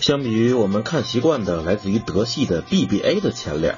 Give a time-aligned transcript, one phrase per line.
[0.00, 3.76] 相比于我们看习惯的来自于德系的 BBA 的前脸，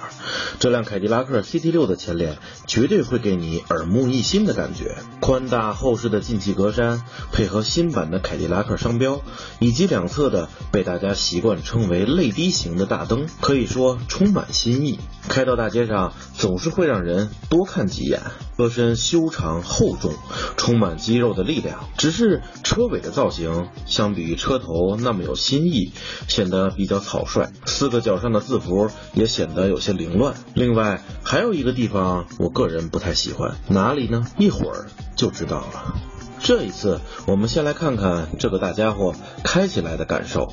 [0.60, 4.98] 这辆凯迪拉克 CT6 的前脸绝对会给你耳目一新的感觉。
[5.20, 7.00] 宽大厚实的进气格栅，
[7.32, 9.20] 配合新版的凯迪拉克商标，
[9.58, 15.00] 以及两侧的被大家习惯称为泪滴型的大灯，可以说充满新意。
[15.28, 18.20] 开到大街上，总是会让人多看几眼。
[18.62, 20.12] 车身修长厚重，
[20.56, 21.88] 充满肌肉的力量。
[21.98, 25.90] 只是车尾的造型，相比于车头那么有新意，
[26.28, 27.50] 显得比较草率。
[27.66, 30.34] 四个角上的字符也显得有些凌乱。
[30.54, 34.24] 另外还有一个地方，我个人不太喜欢，哪里呢？
[34.38, 34.86] 一会儿
[35.16, 35.94] 就知道了。
[36.40, 40.52] 这一次，我们先来看看这个大家伙开起来的感受。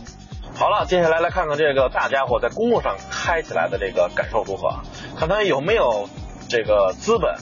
[0.55, 4.81] 好了，接下来来看看这个大家伙在公路上开起来的这个感受如何，
[5.17, 6.09] 看他有没有
[6.48, 7.36] 这个资本。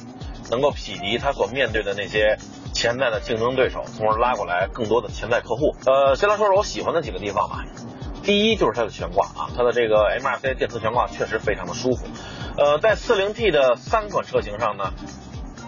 [0.50, 2.38] 能够匹敌他所面对的那些
[2.72, 5.76] 潜在的竞争对手，从而拉过来更多的潜在客户。
[5.86, 7.66] 呃，先来说说我喜欢的几个地方吧。
[8.28, 12.06] 第一就是它的悬挂啊，它的这个 MRC 电磁悬挂确实非常的舒服。
[12.58, 14.92] 呃，在 40T 的三款车型上呢，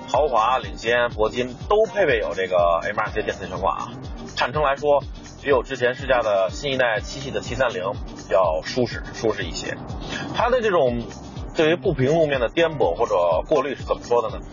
[0.10, 3.92] 豪华、领先、铂金都配备有这个 MRC 电磁悬挂啊。
[4.36, 5.02] 坦诚来说，
[5.42, 7.96] 比我之前试驾的新一代七系的730
[8.30, 9.78] 要舒适舒适一些。
[10.36, 11.02] 它的这种
[11.56, 13.16] 对于不平路面的颠簸或者
[13.48, 14.44] 过滤是怎么说的呢？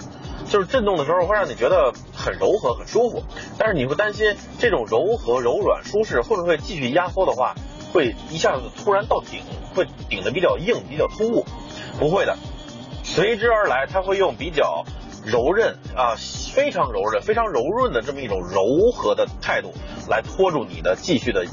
[0.49, 3.25] 就是震动的时候会让你觉得很柔和、很舒服，
[3.59, 7.57] 但是你会担心这种柔和、柔软、舒适会不会继续压缩的话，
[7.93, 9.41] 会一下子突然到顶，
[9.75, 11.45] 会顶的比较硬、比较突兀？
[11.99, 12.37] 不会的，
[13.03, 14.85] 随之而来，它会用比较
[15.25, 16.15] 柔韧啊，
[16.53, 19.73] 非常柔韧、非常柔润的这么一种柔和的态度
[20.09, 21.47] 来拖住你的继续的。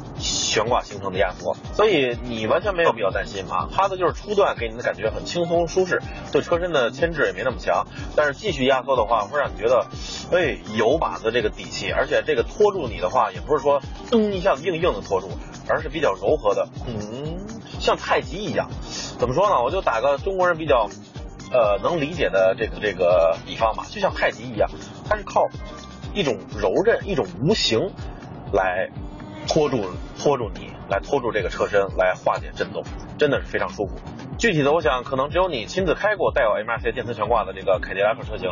[0.53, 3.67] 悬挂形成的压缩，所以你完全没有必要担心啊。
[3.75, 5.99] 它的就是初段给你的感觉很轻松舒适，
[6.31, 7.87] 对车身的牵制也没那么强。
[8.15, 9.87] 但是继续压缩的话，会让你觉得，
[10.31, 11.91] 哎，有把子这个底气。
[11.91, 15.31] 而且这个拖住你的话，也不是说噔一下子硬硬的拖住，
[15.67, 17.47] 而是比较柔和的，嗯，
[17.79, 18.69] 像太极一样。
[19.17, 19.63] 怎么说呢？
[19.63, 20.87] 我就打个中国人比较，
[21.51, 24.69] 呃，能理解的这个这个比方吧，就像太极一样，
[25.09, 25.49] 它是靠
[26.13, 27.91] 一种柔韧、一种无形
[28.51, 28.91] 来。
[29.47, 29.85] 拖住，
[30.17, 32.83] 拖住你，来拖住这个车身，来化解震动，
[33.17, 33.95] 真的是非常舒服。
[34.37, 38.49] 具体的，我想可能只有你亲自开过带有 MRC 电磁悬挂的这个凯迪拉克车型，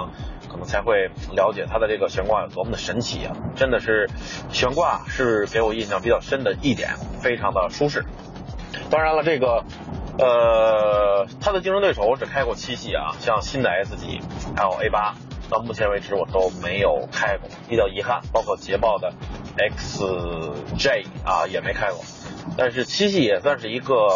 [0.50, 3.36] 可能才会了解它的这个悬挂有多么的神奇啊！
[3.56, 4.10] 真的是，
[4.52, 8.06] 悬挂是给我印象比较深的一点，非常的舒适。
[8.90, 9.64] 当然了，这个，
[10.20, 14.22] 呃，它的竞争对手我只开过七系啊，像新的 S 级，
[14.56, 15.16] 还有 A 八。
[15.52, 18.22] 到目前为止我都没有开过，比较遗憾。
[18.32, 19.14] 包括捷豹的
[19.58, 22.02] XJ 啊也没开过，
[22.58, 24.08] 但是七系也算是一个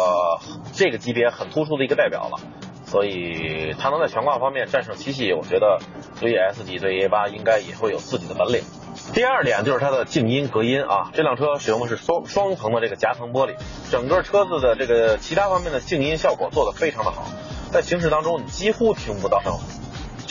[0.72, 2.40] 这个级别很突出的一个代表了，
[2.86, 5.78] 所以它能在悬挂方面战胜七系，我觉得
[6.18, 8.62] 对于 S 级对 A 八应该也会有自己的本领。
[9.12, 13.54] 第二点就是它的静音隔音啊，这辆车使用的是双双层的这个夹层玻璃，
[13.90, 17.26] 整个车子的这个其他方面的静音效果做得非常的好，
[17.70, 19.52] 在行驶当中你几乎听不到声。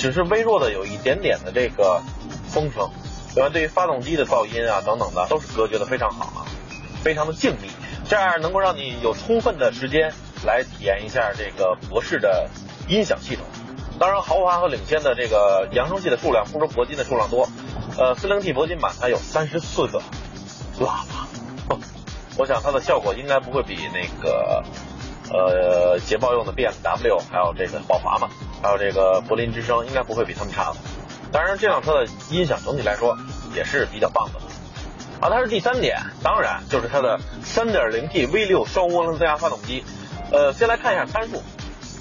[0.06, 2.00] 只是微弱的有一点点的这个
[2.48, 2.92] 风声，
[3.34, 6.46] 另外对于发动机的噪音啊等等的都是隔绝的非常好啊，
[7.02, 7.72] 非常的静谧，
[8.08, 10.14] 这样能够让你有充分的时间
[10.46, 12.48] 来体验一下这个博士的
[12.88, 13.44] 音响系统。
[13.98, 17.50] 当然，豪华和领先的这个扬声器的数量不如铂金的数量多，
[17.98, 20.00] 呃，四零 T 铂金版它有三十四个
[20.80, 21.28] 喇叭，
[22.38, 24.64] 我想它的效果应该不会比那个。
[25.32, 28.30] 呃，捷豹用的 BMW，还有这个宝华嘛，
[28.62, 30.78] 还有这个柏林之声，应该不会比他们差的。
[31.32, 33.18] 当然，这辆车的音响整体来说
[33.56, 34.40] 也是比较棒的。
[35.20, 39.84] 啊，它是第三点，当然就是它的 3.0T V6 双涡轮增压发动机。
[40.32, 41.42] 呃，先来看一下参数，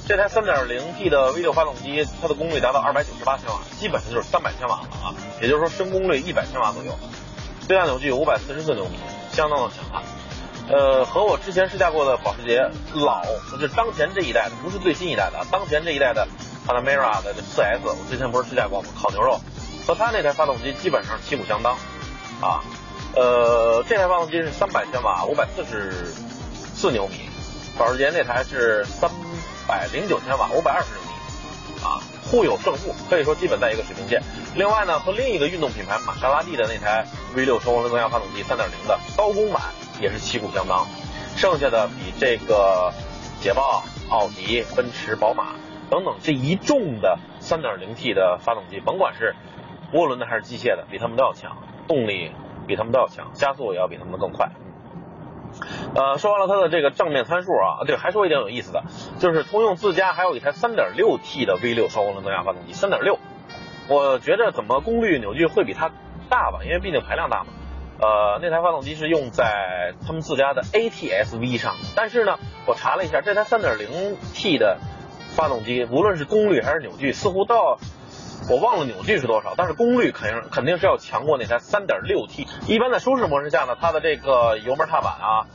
[0.07, 6.99] 这台 3.0T 的 V6 发动机，它的功率达到298千瓦，基本上就是300千瓦了啊，也就是说升功率100千瓦左右，
[7.67, 8.99] 最大扭矩544牛米，
[9.33, 10.03] 相当的强悍。
[10.67, 16.27] 呃，和我之前试驾过的保时捷老，就是当前这一代的，不是最新一代的，当前这一代的
[16.67, 18.89] Panamera 的 4S，我之前不是试驾过吗？
[18.99, 19.39] 烤牛肉，
[19.87, 21.75] 和它那台发动机基本上旗鼓相当，
[22.41, 22.65] 啊，
[23.15, 26.15] 呃，这台发动机是三百千瓦，五百四十
[26.75, 27.29] 四牛米，
[27.79, 29.11] 保时捷那台是三
[29.69, 32.01] 百零九千瓦，五百二十牛米，啊，
[32.31, 34.23] 互有胜负，可以说基本在一个水平线。
[34.55, 37.07] 另外呢，和另一个运动品牌玛莎拉蒂的那台
[37.37, 38.57] V6 双涡轮增压发动机3.0
[38.89, 39.61] 的高功版。
[40.01, 40.87] 也是旗鼓相当，
[41.37, 42.93] 剩下的比这个
[43.41, 45.55] 捷豹、奥迪、奔驰、宝马
[45.91, 49.35] 等等这一众的 3.0T 的发动机，甭管是
[49.93, 52.33] 涡轮的还是机械的，比他们都要强，动力
[52.67, 54.51] 比他们都要强，加速也要比他们更快。
[55.95, 58.83] 呃，说完了它的这个正面参数啊，对，还说一点有意思的，
[59.21, 63.19] 就是通用自家还有一台 3.6T 的 V6 双涡轮增压发动机，3.6，
[63.89, 65.93] 我觉着怎么功率扭矩会比它
[66.29, 67.53] 大吧，因为毕竟排量大嘛。
[67.97, 74.79] 呃，那台发动机是用在他们自家的 ATS-V 上，但是呢，我查了一下，这台 3.0T 的
[75.37, 77.79] 发动机，无论是功率还是扭矩，似乎到
[78.51, 82.47] 我忘了扭矩是多少，但是功率肯定肯定是要强过那台 3.6T。
[82.67, 85.47] 一般在舒适模式下呢，它的这个油门踏板啊，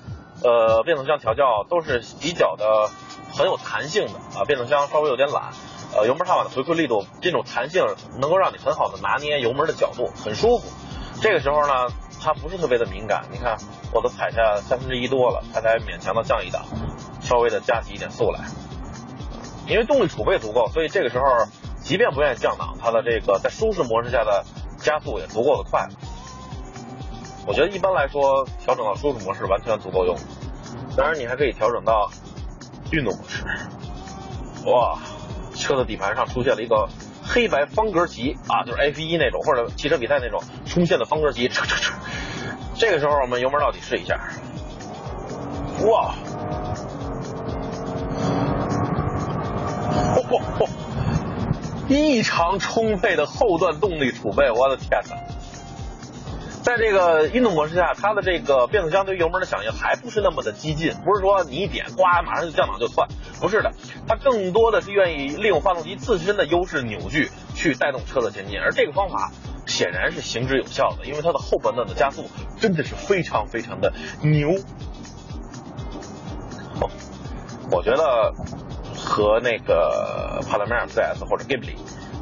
[0.42, 2.90] 呃，变速箱调教都是比较的
[3.38, 5.52] 很有弹性的啊，变速箱稍微有点懒，
[5.94, 7.86] 呃，油门踏板的回馈力度，这种弹性
[8.20, 10.72] 能够让你很好的拿捏油门的角度，很舒服。
[11.22, 11.90] 这个时候呢。
[12.22, 13.58] 它不是特别的敏感，你看
[13.94, 16.66] 我都踩下三分之一多了，它才勉强的降一档，
[17.22, 18.42] 稍微的加起一点速来。
[19.68, 21.26] 因为动力储备足够，所以这个时候
[21.82, 24.44] 即便不愿意降档，它的这个在舒适模式下的
[24.78, 25.88] 加速也足够的快。
[27.48, 30.16] 我觉得一般来说调整到舒适模式完全足够用。
[30.98, 32.12] 当然你还可以调整到
[32.92, 33.46] 运动模式。
[34.66, 35.00] 哇，
[35.56, 36.90] 车的底盘上出现了一个。
[37.32, 41.48] 黑白方格旗啊，就是 F 一那种或者汽车比赛那种冲线的方格旗，
[42.76, 44.20] 这个时候我们油门到底试一下，
[45.86, 46.16] 哇，
[51.88, 55.16] 异常充沛的后段动力储备，我的天哪！
[56.70, 63.08] 在这个运动模式下，它的这个变速箱对油门的响应还不是那么的激进，不是说你一点，呱，马上就降档就窜，
[63.42, 63.72] 不是的，
[64.08, 69.32] 它更多的是愿意利用发动机自身的优势扭矩去带动车的前进，而这个方法
[69.66, 72.30] 显然是行之有效的，因为它的后半段的加速
[72.60, 74.52] 真的是非常非常的牛。
[77.72, 78.32] 我觉得
[79.06, 81.76] 和那个帕拉梅尔 CS 或者 Ghibli。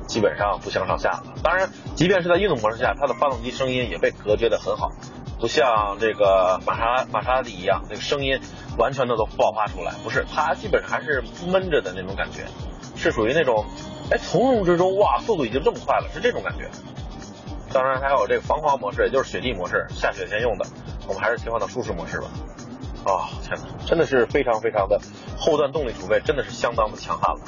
[0.07, 1.24] 基本上不相上下了。
[1.44, 4.89] 当然，即便是在运动模式下，它的发动机声音也被隔绝的很好，
[5.38, 8.39] 不像这个玛莎玛莎拉蒂一样，这个声音
[8.77, 9.91] 完全的都爆发出来。
[10.06, 11.21] 不是，它基本上还是
[11.51, 12.45] 闷着的那种感觉，
[12.95, 13.65] 是属于那种，
[14.09, 16.69] 哎，从容之中，哇，速度已经这么快了，是这种感觉。
[17.73, 20.65] 当然还有这个防滑模式，也就是雪地模式，下雪前用的。
[21.06, 22.27] 我们还是切换到舒适模式吧。
[23.07, 25.00] 啊，天哪，真的是非常非常的
[25.38, 27.42] 后段动力储备，真的是相当的强悍了。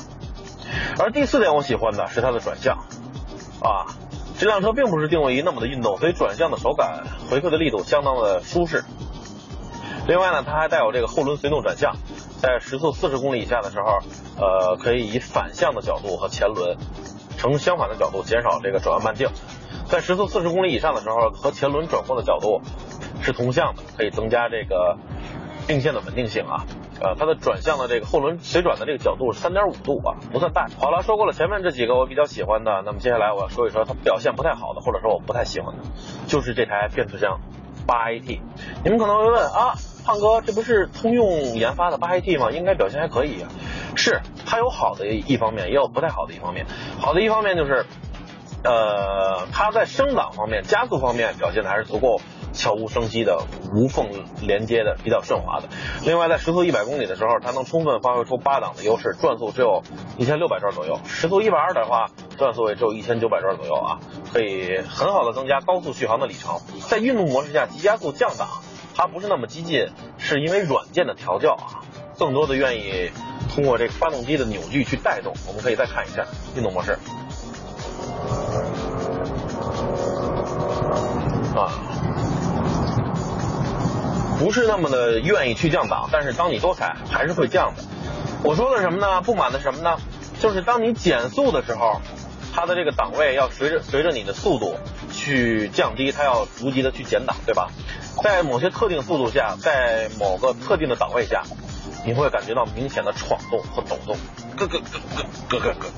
[0.97, 2.77] 而第四点我喜欢的是它的转向，
[3.61, 3.91] 啊，
[4.38, 8.85] 这辆车并不是定位于那么的运动，所以转向的手感、回馈的力度相当的舒适。
[10.07, 11.97] 另外呢，它还带有这个后轮随动转向，
[12.41, 14.00] 在时速四十公里以下的时候，
[14.38, 16.77] 呃，可以以反向的角度和前轮
[17.38, 19.27] 呈相反的角度减少这个转弯半径；
[19.89, 22.61] 在时速四十公里以上的时候，和前轮转换的角度
[23.21, 24.97] 是同向的，可以增加这个
[25.69, 26.66] 并线的稳定性啊。
[27.00, 30.68] 呃，它的转向的这个后轮随转的这个角度是三点五度啊，不算大。
[30.80, 35.83] 好了，说过了前面这几个我比较喜欢的，那么接下来我要说一说它表现不太好的，或者说我不太喜欢的，
[36.25, 37.39] 就是这台变速箱
[37.86, 38.42] 八 AT。
[38.83, 42.50] 你们可能会问啊，胖哥，这不是通用研发的八 AT 吗？
[42.51, 43.45] 应该表现还可以。
[43.95, 46.66] 是，它有好的一方面，也有不太好的一方面。
[47.00, 47.86] 好的一方面就是，
[48.63, 52.19] 呃，它在升档方面、加速方面表现的还是足够。
[52.53, 53.43] 悄无声息的、
[53.73, 54.09] 无缝
[54.41, 55.69] 连接的、比较顺滑的。
[56.03, 59.83] 另外，在时速一百公里的时候，它能充分发挥出八档的优势，转速只有
[60.17, 63.99] 一千六百转左右；时速一百二的话，转速也只有一千九百转左右啊，
[64.33, 66.59] 可以很好的增加高速续航的里程。
[66.89, 68.47] 在运动模式下，急加速降档，
[68.95, 69.87] 它不是那么激进，
[70.17, 71.83] 是因为软件的调教啊，
[72.17, 73.11] 更多的愿意
[73.53, 75.33] 通过这个发动机的扭矩去带动。
[75.47, 76.25] 我们可以再看一下
[76.55, 76.97] 运动模式
[84.39, 87.83] 不是那么的愿意去降档但是当你多踩还是会降的。
[88.42, 89.21] 我说的什么呢？
[89.21, 89.97] 不满的什么呢？
[90.42, 91.99] 就是当你减速的时候
[92.56, 94.78] 它的这个档位要随着随着你的速度
[95.11, 97.69] 去降低它要逐级的去减档对吧？
[98.23, 101.44] 在某些特定速度下在某个特定的档位下
[102.06, 104.18] 你会感觉到明显的闯动和抖动。
[104.56, 104.80] 咯咯咯
[105.18, 105.90] 咯咯咯咯咯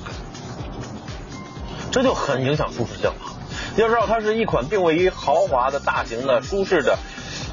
[1.92, 3.16] 这就很影响舒适性了
[3.76, 6.98] 要知道它是一款定位于豪华的大型的舒适的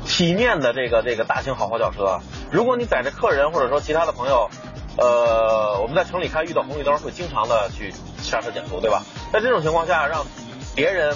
[0.09, 2.19] 体面的这个这个大型豪华轿车，
[2.51, 4.51] 如果你载着客人或者说其他的朋友，
[4.97, 9.05] 呃，我们在城里开遇到红绿灯会经常的去刹车减速，对吧？
[9.33, 10.27] 在这种情况下，让
[10.75, 11.15] 别人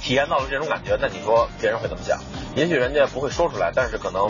[0.00, 2.16] 体验到了这种感觉，那你说别人会怎么想？
[2.54, 4.28] 也许人家不会说出来，但是可能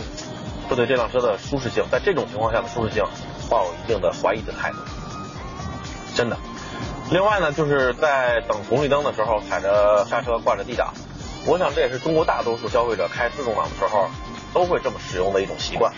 [0.69, 3.05] 会对这辆车的舒适性，在这种情况下的舒适性
[3.50, 4.79] 抱有一定的怀疑的态度。
[6.17, 6.37] 真的。
[7.11, 10.93] 另外呢，就是在等红绿灯的时候，踩着刹车挂着 D 档。
[11.49, 14.11] 我想这也是中国大多数消费者开自动挡的时候
[14.52, 15.90] 都会这么使用的一种习惯。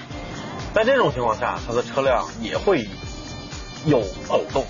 [0.73, 2.89] 在这种情况下，它的车辆也会
[3.85, 4.65] 有抖动，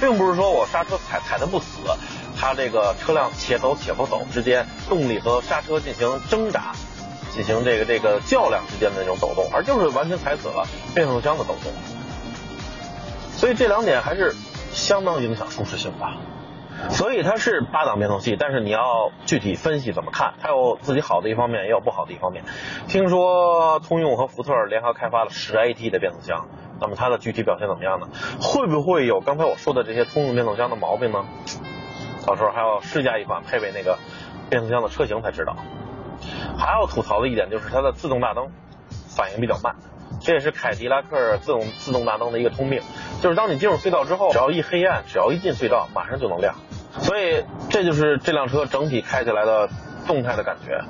[0.00, 1.66] 并不是说我刹车踩踩的不死，
[2.36, 6.74] 它这个车辆且走且不走之间，动力和刹车进行挣扎，
[7.32, 11.72] 进行这个这个较量之间的那种抖动，而就是完全踩死了变速箱的抖动。
[13.36, 14.34] 所以这两点还是
[14.72, 16.16] 相当影响舒适性吧。
[16.90, 22.44] 所以它是八档变速器，但是你要具体分析怎么看，它有自己好的一方面，也有不好的一方面。
[22.88, 26.48] 听说通用和福特联合开发了十 AT 的变速箱，
[26.80, 28.08] 那么它的具体表现怎么样呢？
[28.40, 31.24] 会不会有刚才我说的这些通用变速箱的毛病呢？
[32.26, 33.98] 到时候还要试驾一款配备那个
[34.48, 35.56] 变速箱的车型才知道。
[36.56, 38.50] 还要吐槽的一点就是它的自动大灯
[39.16, 39.76] 反应比较慢。
[40.20, 42.80] 这也是凯迪拉克自动自动大灯的一个通病，
[43.24, 46.56] 就是当你进入隧道之后，只要一黑暗，只要一进隧道，马上就能亮。
[47.00, 49.70] 所以这就是这辆车整体开起来的
[50.06, 50.84] 动态的感觉。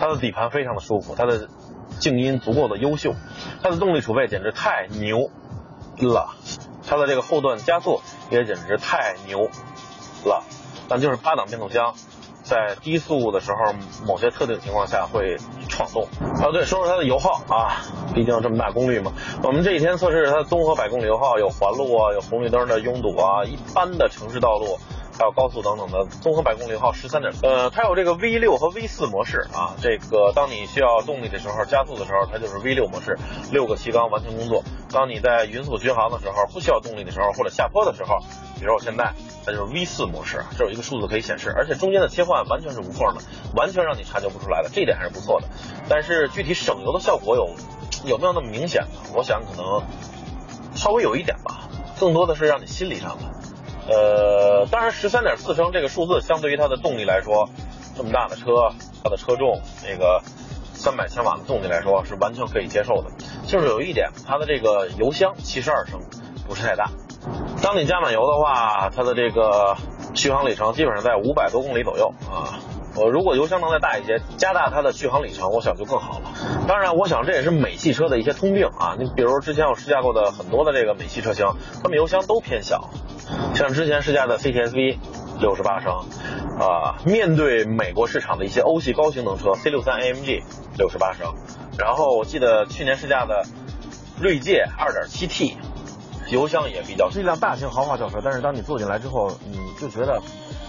[0.00, 1.46] 它的底盘非常的舒服，它的
[2.00, 3.14] 静音足够的优秀，
[3.62, 5.30] 它的动力储备简直太牛
[5.98, 6.34] 了，
[6.88, 8.00] 它的这个后段加速
[8.30, 9.50] 也简直太牛
[10.24, 10.42] 了。
[10.88, 11.94] 但就是八档变速箱。
[12.44, 13.74] 在低速的时候，
[14.06, 15.36] 某些特定情况下会
[15.68, 16.04] 闯动。
[16.20, 17.82] 啊，对，说说它的油耗啊，
[18.14, 19.12] 毕竟这么大功率嘛。
[19.42, 24.78] 我们这几天测试它综合百公里油耗，有环路啊，有红绿灯的拥堵啊，一般的城市道路。
[25.16, 29.76] 还有高速等等的综合百公里耗十三点，呃，它有这个 V 六和 V 四模式啊。
[29.80, 33.16] 这个当你需要动力的时候，加速的时候，它就是 V 六模式，
[33.52, 34.64] 六个气缸完全工作。
[34.90, 38.18] 当你在匀速巡航的时候，不需要动力的时候，或者下坡的时候，
[38.58, 39.12] 比如我现在，
[39.46, 43.22] 它就是 V 四模式，这有一个数字可以显示，而且中间的切换完全是无缝的，
[43.54, 45.46] 完全让你察觉不出来的，这一点还是不错的。
[45.88, 47.54] 但是具体省油的效果有
[48.04, 48.88] 有没有那么明显呢？
[49.14, 49.82] 我想可能
[50.74, 51.68] 稍微有一点吧，
[52.00, 53.33] 更多的是让你心理上的。
[53.86, 57.48] 呃，当然，十三点四升这个数字相对于它的动力来说，
[57.96, 58.72] 这么大的车，
[59.02, 60.22] 它的车重，那个
[60.72, 63.10] 三百千瓦的动力来说是完全可以接受的。
[63.46, 66.00] 就是有一点，它的这个油箱七十二升，
[66.48, 66.90] 不是太大。
[67.62, 69.76] 当你加满油的话，它的这个
[70.14, 72.60] 续航里程基本上在五百多公里左右啊。
[72.96, 76.30] 我如果油箱能再大一些，加大它的续航里程，我想就更好了。
[76.68, 78.96] 当然，我想这也是美系车的一些通病啊。
[78.98, 81.46] 你比如之前我试驾过的很多的这个美系车型，
[81.82, 82.90] 它们油箱都偏小。
[83.54, 84.98] 像之前试驾的 CTS-V，
[85.40, 85.92] 六十八升，
[86.60, 90.42] 啊，面对美国市场的一些欧系高性能车 C63 AMG，
[90.76, 91.34] 六十八升，
[91.78, 93.44] 然后我记得去年试驾的
[94.20, 95.54] 锐界 2.7T，
[96.28, 100.20] 油箱也比较是一辆大型豪华轿车，但是当你坐进来之后，你就觉得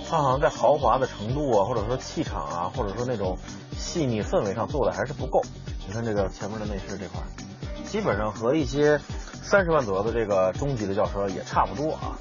[0.10, 3.38] 它好像在豪华的程度啊，或者说气场啊，或者说那种
[3.78, 5.42] 细腻氛围上做的还是不够。
[5.88, 7.22] 你看这个前面的内饰这块，
[7.86, 9.00] 基本上和一些
[9.42, 12.18] 三十万左右的这个中级的轿车也差不多啊。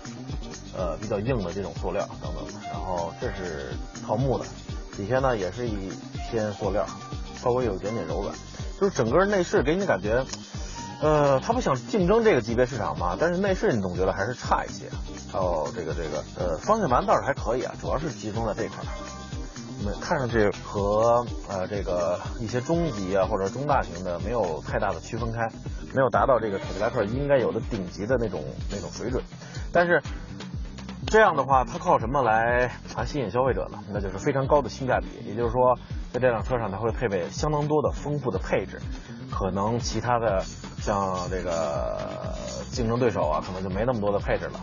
[0.76, 3.72] 呃，比较硬的这种塑料等等，然后这是
[4.04, 4.44] 桃木的，
[4.96, 5.92] 底下呢也是一
[6.28, 6.84] 片塑料，
[7.40, 8.34] 稍微有一点点柔软，
[8.80, 10.26] 就是整个内饰给你感觉，
[11.00, 14.86] 呃，它不想竞争这个级别市场嘛，但是内饰你总觉得还是差一些。
[15.32, 18.86] 哦，这个这个，呃，方向盘倒是还可以啊，主要是集中在这块儿，
[19.84, 25.48] 没看上去和呃这个一些中级啊或者中大型的没有太大的区分开，
[25.94, 29.22] 没有达到这个凯迪拉克应该有的顶级的那种那种水准，
[29.72, 30.02] 但是。
[31.06, 33.78] 这样的话，它靠什么来啊吸引消费者呢？
[33.92, 35.06] 那就是非常高的性价比。
[35.28, 35.78] 也就是说，
[36.12, 38.80] 在这辆车上，它会配备相当多的丰富的配置，
[39.30, 40.42] 可能其他的
[40.84, 41.98] 像这个
[42.70, 44.60] 竞争对手啊，可能就没那么多的配置了。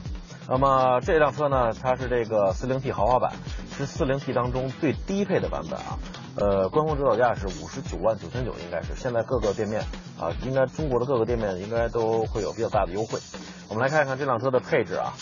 [0.48, 3.34] 那么这辆车呢，它是这个 40T 豪华版，
[3.75, 5.98] 是 40T 当中最低配的版本啊。
[6.36, 9.82] 呃，官方指导价是五十九万九千九，应该是现在各个店面
[10.20, 13.20] 啊，应该中国的各个店面应该都会有比较大的优惠。
[13.68, 15.13] 我们来看一看这辆车的配置啊。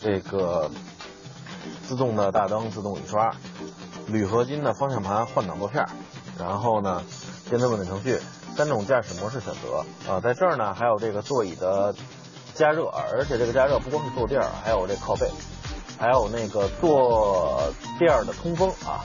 [0.00, 0.70] 这个
[1.82, 3.34] 自动的大灯、自动雨刷、
[4.06, 5.84] 铝合金的方向盘、换挡拨片，
[6.38, 7.02] 然后呢，
[7.48, 8.20] 电子稳定程序，
[8.58, 11.94] 三种驾驶模式选择啊，在这儿呢还有这个座椅的
[12.54, 15.30] 加热，而且这个加热不光是坐垫，还有这靠背，
[15.96, 18.98] 还有那个坐垫的通风啊，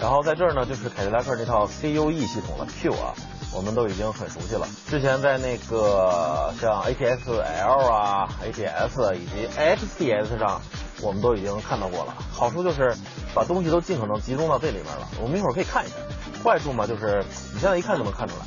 [0.00, 3.12] 然后在这儿呢就是凯迪拉克这套 CUE 系统的 Q 啊。
[3.54, 4.66] 我们都已经很熟悉了。
[4.88, 10.60] 之前在那个像 ATS-L 啊、ATS 以及 XTS 上，
[11.00, 12.12] 我们都已经看到过了。
[12.32, 12.96] 好处就是
[13.32, 15.06] 把东西都尽可能集中到这里面了。
[15.22, 15.94] 我们一会儿可以看一下。
[16.42, 18.44] 坏处嘛，就是你现在一看就能看出来，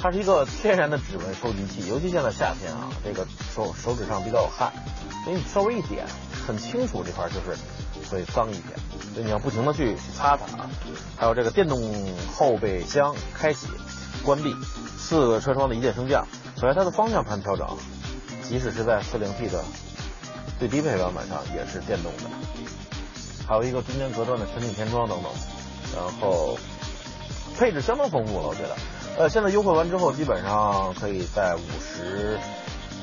[0.00, 1.88] 它是一个天然的指纹收集器。
[1.88, 4.72] 尤其现在夏天啊，这个手手指上比较有汗，
[5.24, 6.06] 所以你稍微一点，
[6.46, 7.56] 很清楚这块就是
[8.10, 8.78] 会脏一点，
[9.12, 10.70] 所以你要不停的去擦它啊。
[11.16, 11.80] 还有这个电动
[12.34, 13.66] 后备箱开启。
[14.22, 14.54] 关闭，
[14.98, 17.66] 四个车窗的一键升降，首先它的方向盘调整，
[18.46, 19.64] 即使是在 40T 的
[20.58, 22.28] 最低配版本上也是电动的，
[23.48, 25.32] 还有一个中间隔断的全景天窗等等，
[25.96, 26.58] 然后
[27.56, 28.76] 配置相当丰富了，我觉得，
[29.18, 32.38] 呃，现在优惠完之后基本上可以在五十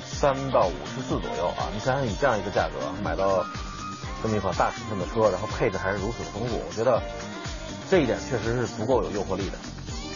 [0.04, 2.74] 三到五十四左右啊，你想想以这样一个价格
[3.04, 3.46] 买到
[4.24, 7.02] 这么一款大尺寸的车，然后配置还是如此的丰富，我觉得
[7.90, 9.58] 这一点确实是足够有诱惑力的。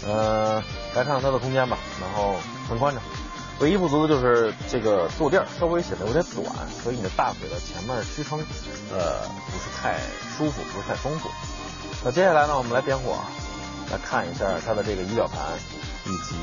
[0.07, 0.55] 呃，
[0.95, 2.35] 来看看它的空间吧，然后
[2.67, 3.03] 很宽敞，
[3.59, 6.45] 唯一不足的就是这个坐垫稍微显得有点短，
[6.83, 8.39] 所以你的大腿的前面支撑，
[8.91, 9.99] 呃，不是太
[10.35, 11.29] 舒服，不是太丰富。
[12.03, 13.19] 那接下来呢，我们来点火，
[13.91, 15.39] 来看一下它的这个仪表盘
[16.05, 16.35] 以及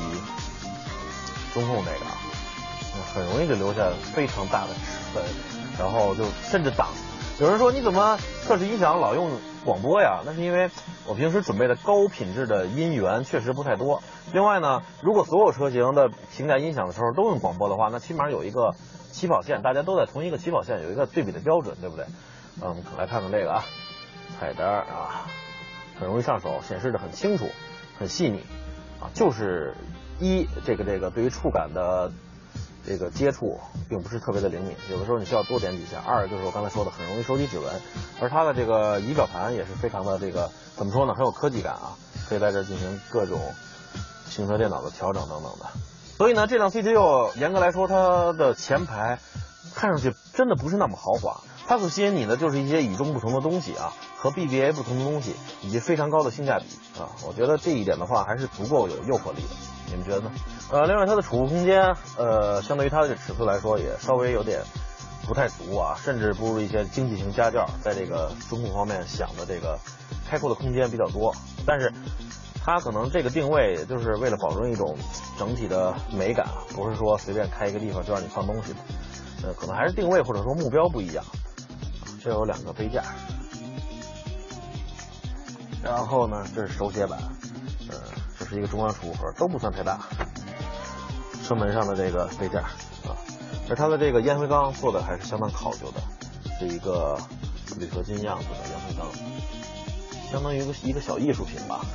[1.53, 2.13] 中控这个啊，
[3.13, 4.79] 很容易就留下非常大的齿
[5.13, 5.23] 痕，
[5.79, 6.89] 然后就甚至挡。
[7.39, 9.31] 有人说你怎么测试音响老用
[9.65, 10.21] 广播呀？
[10.25, 10.69] 那是因为
[11.05, 14.03] 我平时准备的高品质的音源确实不太多。
[14.33, 18.75] 另外呢，如果所有车型的评价音响的时候都用广播的话，那起码有一个
[19.11, 22.05] 起跑线，大家都在同一个起跑线，有一个对比的标准，对不对？
[22.61, 23.63] 嗯，来看看这个啊，
[24.37, 25.25] 菜单啊，
[25.99, 27.49] 很容易上手，显示的很清楚，
[27.97, 28.43] 很细腻
[28.99, 29.75] 啊，就是
[30.19, 32.11] 一这个这个对于触感的
[32.85, 36.01] 这个接触并不是特别的灵敏，有的时候你需要多点几下。
[36.05, 37.73] 二就是我刚才说的，很容易收集指纹，
[38.21, 43.39] 而它的这个仪表盘也是非常的这个怎么说呢，很有科技感啊，可以在这进行各种。
[44.29, 45.65] 行车电脑的调整等等的，
[46.15, 49.17] 所以呢，这辆 CT6 严格来说，它的前排
[49.73, 51.41] 看上去真的不是那么豪华。
[51.69, 56.65] 它所吸引你的就是一些与众不同的东西啊，和 BBA 不同的东西，以及非常高的性价比
[56.99, 57.13] 啊。
[57.27, 59.55] 我觉得这一点的话，还是足够有诱惑力的。
[59.85, 60.31] 你们觉得呢？
[60.71, 64.63] 呃，另外它的储物空间，呃，相对于它的尺寸来说，也稍微有点
[65.27, 69.77] 不太足啊，甚至不如一些经济型家轿在这个中控方面想的这个
[70.27, 71.31] 开阔的空间比较多。
[71.67, 71.93] 但是。
[72.61, 74.95] 它可能这个定位就是为了保证一种
[75.39, 76.45] 整体的美感，
[76.75, 78.79] 不是说随便开一个地方就让你放东西的，
[79.43, 81.23] 呃，可能还是定位或者说目标不一样。
[82.21, 83.03] 这有两个杯架，
[85.81, 87.17] 然后呢，这是手写板，
[87.89, 87.95] 呃，
[88.37, 89.99] 这是一个中央储物盒，都不算太大。
[91.43, 93.15] 车门上的这个杯架啊，
[93.69, 96.01] 而它的这个烟灰缸做的还是相当考究的，
[96.59, 97.17] 是一个
[97.79, 99.07] 铝合金样子的烟灰缸，
[100.31, 101.85] 相当于一个一个小艺术品吧。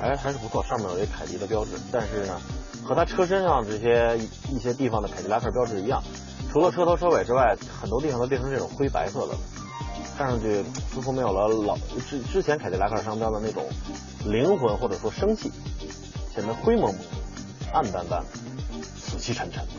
[0.00, 2.40] 还还是不错，上面有一凯迪的标志，但是呢，
[2.84, 4.16] 和它车身上这些
[4.48, 6.00] 一些地方的凯迪拉克标志一样，
[6.58, 9.38] 除了车头车尾之外，很多地方都变成这种灰白色的了，
[10.16, 13.64] 看上去似乎没有了老之之前凯迪拉克商标的那种
[14.24, 15.52] 灵魂或者说生气，
[16.34, 16.94] 显得灰蒙蒙、
[17.72, 18.24] 暗淡淡、
[18.96, 19.72] 死气沉沉的。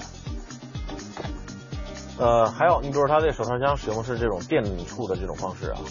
[2.17, 5.81] 呃，还有，你比如说它这手套箱使用的是这种电触的这种方式啊，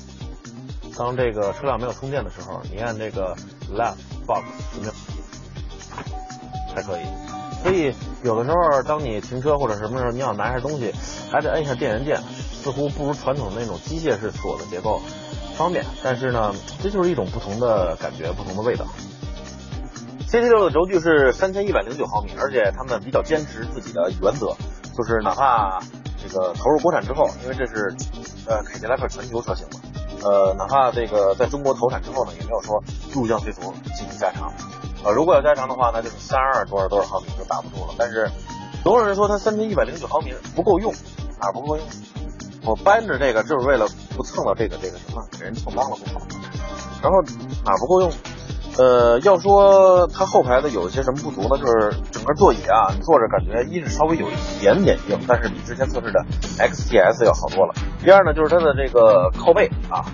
[0.96, 3.36] 当这个车辆没有充电的时候，你按这个
[3.70, 3.98] left。
[4.26, 4.94] box 怎么样？
[6.74, 7.04] 还可以，
[7.62, 10.92] 所以有的时候当你停车或者什么时候你想拿一下东西，
[11.30, 12.20] 还得摁一下电源键，
[12.62, 15.00] 似乎不如传统的那种机械式锁的结构
[15.56, 15.84] 方便。
[16.02, 16.52] 但是呢，
[16.82, 18.84] 这就是一种不同的感觉，不同的味道。
[20.30, 24.48] CT6 的轴距是三千一百零九毫米，而且他们比较坚持自己的原则，
[24.96, 25.80] 就是哪怕
[26.22, 27.94] 这个投入国产之后，因为这是
[28.46, 29.80] 呃凯迪拉克全球车型嘛。
[30.24, 32.82] 呃，哪怕这个在中国投产之后呢，也没有说
[33.14, 34.52] 入降随俗进行加长。
[35.04, 37.94] 呃，如果要加长的话，那就是三二多少多少毫米就打不住了。
[37.98, 38.30] 但是，
[38.82, 40.92] 总有人说它三千一百零九毫米不够用，
[41.40, 41.86] 哪不够用？
[42.64, 46.26] 我搬着这个就是为了不蹭到这个这个什么，给人蹭脏了不好。
[47.00, 47.22] 然后
[47.64, 48.10] 哪不够用？
[48.76, 51.58] 呃，要说它后排的有一些什么不足呢？
[51.58, 56.24] 就是整个座椅啊，坐着感觉一是稍微有一点点硬，但是比之前测试的
[56.58, 57.74] XTS 要好多了。
[58.04, 60.04] 第二呢，就是它的这个靠背啊，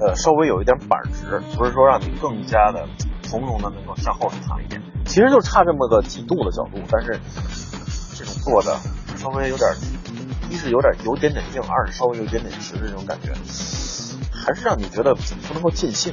[0.00, 2.86] 呃，稍微有一点板直，不是说让你更加的
[3.26, 7.20] 从容的能够向后躺一点，其实就差这么个几度的角度，但是
[8.14, 8.78] 这种坐着
[9.16, 9.68] 稍微有点，
[10.48, 13.32] 一是有点有点点硬，二是稍微有点点直的这种感觉，
[14.32, 16.12] 还是让你觉得不能够尽兴。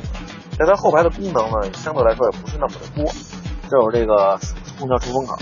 [0.57, 3.11] 在它后排的功能呢，相对来说也不是那么的多，
[3.69, 4.39] 这有这个
[4.77, 5.37] 空调出风口，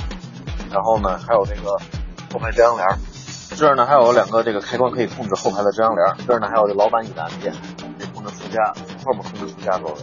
[0.72, 1.72] 然后呢还有这个
[2.32, 2.88] 后排遮阳帘，
[3.58, 7.54] 这儿呢还有两个这个开关可以控制后排的遮阳帘，这儿呢还有这老板椅的按键，
[7.98, 10.00] 可以控制副驾，后面控制副驾座位，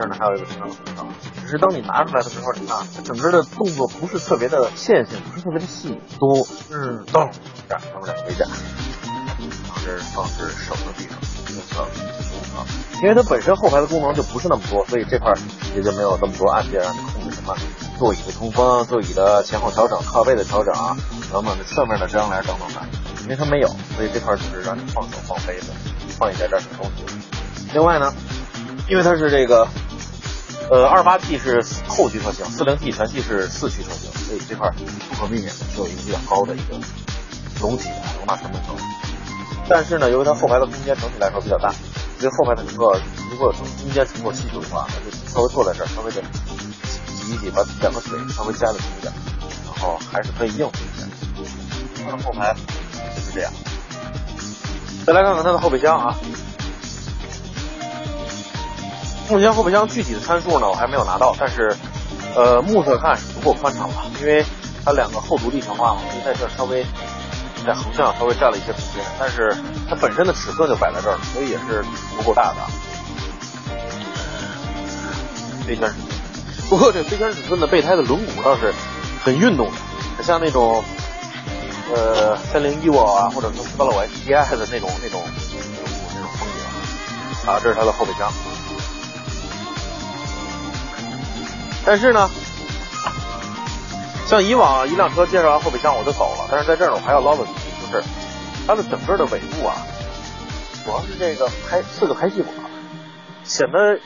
[0.00, 1.06] 这儿呢还有一个中央空调。
[1.42, 7.28] 只是当你拿出来的时候，你看它整个的动作不是特别的线性，不是特别的细腻，都是咚，
[7.68, 8.46] 这儿上两个杯架，
[9.84, 11.18] 这是放置手的地方。
[12.56, 12.64] 啊，
[13.02, 15.32] 因为它本身后排的功能就不是那么多，所以这块
[15.74, 17.56] 也就没有那么多按键让你控制什么
[17.98, 20.96] 座椅的通风、座椅的前后调整、靠背的调整啊，
[21.32, 22.80] 等等的侧面的遮阳帘等等的，
[23.22, 25.66] 因为它没有，所以这块就是让你放手放飞的，
[26.18, 27.04] 放一点点小东西。
[27.72, 28.14] 另外呢，
[28.88, 29.66] 因为它是这个，
[30.70, 36.78] 呃，二八 T 是后驱车型，四零 T 全系是四驱车型，所以这块不可避免的有一个比较高的一个
[37.60, 38.76] 隆起的容纳成本高。
[39.68, 41.74] 但是呢，由于它后排的空间整体来说比较大，
[42.20, 43.00] 因为后排的乘客
[43.32, 49.12] 如果有中间乘坐需求的话，那就稍微坐在这儿，稍微的挤一挤，把两个腿稍微夹的紧一点，
[49.66, 51.04] 然后还是可以应付一下。
[52.04, 52.54] 它的后排
[53.16, 53.52] 就是这样。
[55.04, 56.16] 再来看看它的后备箱啊，
[59.30, 61.76] 目前后备箱具体的参数呢我还没有拿到，但是
[62.34, 64.44] 呃，目测看是足够宽敞吧，因为
[64.84, 66.84] 它两个后独立悬挂嘛，就在这稍微
[67.64, 69.56] 在横向稍微占了一些空间，但是
[69.88, 71.84] 它本身的尺寸就摆在这儿，所以也是
[72.16, 72.56] 足够大的。
[75.64, 75.92] 飞圈，
[76.68, 78.74] 不过这飞圈尺寸的备胎的轮毂倒是
[79.24, 79.70] 很运动
[80.18, 80.82] 的，像那种
[81.94, 85.22] 呃三菱 EVO 啊，或者说斯巴鲁 STI 的那种那种
[86.14, 86.48] 那种风
[87.46, 88.32] 格啊，这是它的后备箱。
[91.84, 92.28] 但是呢，
[94.26, 98.08] 像以往一辆车介绍完后备箱我就走了，但是在这儿呢，我还要唠叨几句，就是
[98.66, 99.76] 它的整个的尾部啊，
[100.84, 102.54] 主要是这个排四个排气管，
[103.44, 104.00] 显得。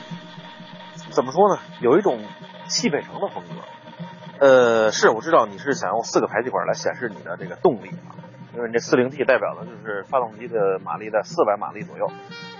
[1.11, 1.61] 怎么说呢？
[1.79, 2.25] 有一种
[2.67, 4.45] 汽配城的风格。
[4.45, 8.19] 呃，是我知道你是想用四个排气管来显示你的这个动力啊，
[8.53, 12.11] 因为这四零 T 代表的就是发动机的马力在四百马力左右，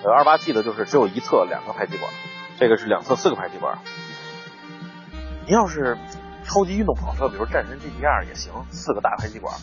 [0.03, 2.09] 呃，二八 T 的就是只有一侧两个排气管，
[2.57, 3.79] 这个是两侧四个排气管。
[5.45, 5.97] 你要是
[6.43, 9.55] 超级运动跑车，比如战神 GTR 也行，四个大排气管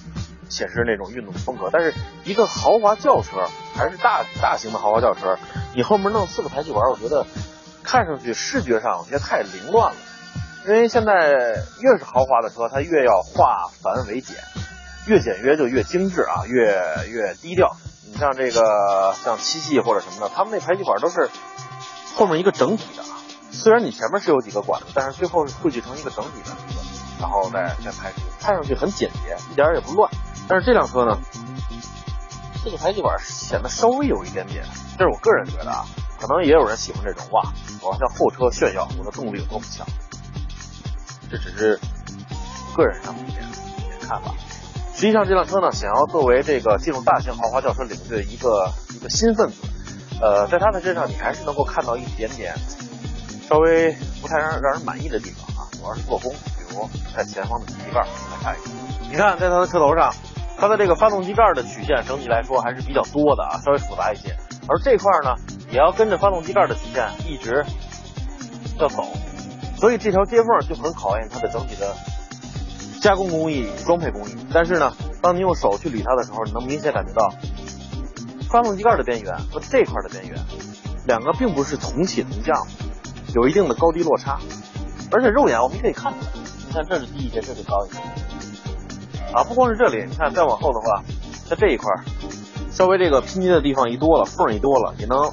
[0.48, 1.70] 显示那种运动风格。
[1.72, 5.38] 但是一个豪华轿车，还是大大型的豪华轿车，
[5.74, 7.26] 你后面弄四个排气管，我觉得。
[7.84, 9.98] 看上去视觉上我觉得太凌乱了，
[10.66, 14.36] 因为现在越是豪华的车，它越要化繁为简，
[15.08, 16.62] 越简约就越精致啊，越
[17.08, 17.74] 越低调。
[18.06, 21.28] 你像这个像七系或者什么的，他们那排气管都是
[22.14, 23.02] 后面一个整体的，
[23.52, 26.80] 虽然你前面是有几个管子，但是最后是汇聚成一个整体的一个，
[27.20, 30.10] 然后再再排出，看上去很简洁，一点也不乱。
[30.48, 31.16] 但是这辆车呢，
[32.64, 34.64] 这个排气管显得稍微有一点点，
[34.98, 35.84] 这是我个人觉得啊。
[36.18, 37.42] 可能也有人喜欢这种哇，
[37.82, 39.84] 我要向后车炫耀我的动力有多么强。
[41.28, 41.80] 这只是
[42.76, 43.42] 个人上的一点
[44.00, 44.32] 看法。
[44.94, 49.56] 实际上，这辆车呢，想要作为这个进入大型豪华轿车领域的一个一个新分子，
[50.20, 52.54] 呃，在它的身上你还是能够看到一点点
[53.52, 58.70] 稍微不太让让人满意的地方啊，主要是做工，比如在前方的机盖，来看一下。
[59.10, 60.10] 你看，在它的车头上，
[60.56, 64.34] 它的这个发动机盖的曲线整体来说还是比较多的啊，稍微复杂一些。
[64.66, 65.36] 而这块呢？
[65.70, 67.62] 也要跟着发动机盖的曲线一直
[68.78, 69.04] 要走，
[69.76, 71.94] 所以这条接缝就很考验它的整体的
[73.02, 74.34] 加工工艺、装配工艺。
[74.50, 77.28] 但是呢，当你用手去捋它的时候，你能明显感觉到
[78.48, 80.38] 发动机盖的边缘和这块的边缘
[81.06, 82.66] 两个并不是同起同降，
[83.34, 84.38] 有一定的高低落差。
[85.10, 86.32] 而且肉眼我们可以看出来，
[86.66, 87.98] 你看这是低一些，这是高一些
[89.34, 89.44] 啊。
[89.44, 91.02] 不光是这里，你看再往后的话，
[91.48, 91.86] 在这一块
[92.70, 95.32] 稍微这个拼接的地方一多了，缝一多了，也能。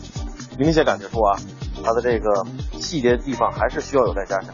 [0.57, 1.39] 明显感觉出啊，
[1.85, 2.45] 它的这个
[2.81, 4.53] 细节地方还是需要有待加强。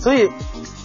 [0.00, 0.28] 所以，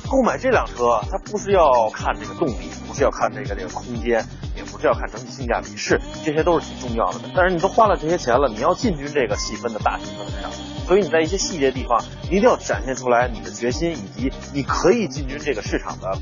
[0.08, 4.24] 购买这辆车，它不是要看这个动力，不是要看这个这个空间，
[4.56, 7.22] 也不是要看整体性价比，是这些都是挺重要的。
[7.36, 10.52] 但是你都花了这些钱了，你要进军这个细分的大型车市场，
[10.88, 16.20] 所以你在一些细节地方一定要展现出来你的决心，以及你可以进军这个市场的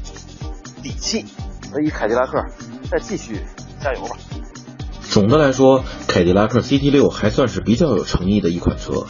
[0.82, 1.26] 底气。
[1.71, 2.45] 所以，凯迪拉克
[2.91, 3.39] 再继续
[3.82, 4.15] 加油吧。
[5.02, 9.06] 总的来说，凯迪拉克 CT6 还算是比较有诚意的一款车，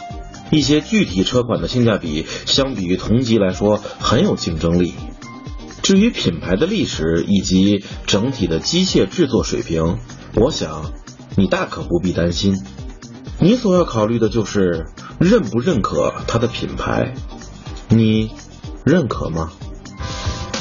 [0.50, 4.94] 一些具体车款的性价比相比于同级来说很有竞争力。
[5.82, 9.98] 至于品牌的历史以及整体的机械制作水平，
[10.34, 10.92] 我想
[11.36, 12.56] 你大可不必担心。
[13.40, 14.86] 你所要考虑的就是
[15.18, 17.14] 认不认可它的品牌，
[17.88, 18.32] 你
[18.84, 19.50] 认可吗？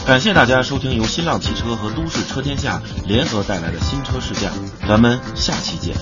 [0.05, 4.51] 感谢大家收听由新浪汽车和都市车天下联合带来的新车试驾，
[4.87, 5.95] 咱们下期见。